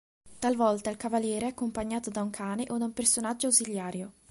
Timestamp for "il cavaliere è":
0.89-1.49